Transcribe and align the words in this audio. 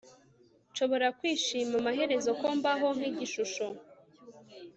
Nshobora 0.71 1.07
kwishima 1.17 1.73
amaherezo 1.81 2.29
Ko 2.39 2.47
mbaho 2.57 2.87
nkigishusho 2.97 3.65